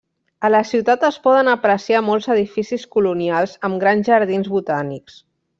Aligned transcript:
A 0.47 0.49
la 0.53 0.61
ciutat 0.69 1.05
es 1.09 1.19
poden 1.27 1.51
apreciar 1.51 2.01
molts 2.07 2.29
edificis 2.37 2.87
colonials 2.97 3.55
amb 3.71 3.81
grans 3.85 4.11
jardins 4.15 4.55
botànics. 4.59 5.25